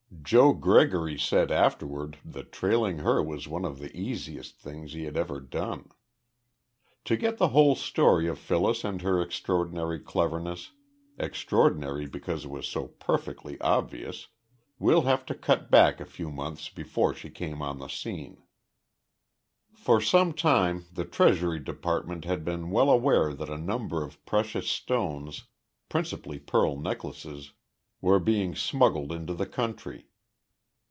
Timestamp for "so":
12.67-12.87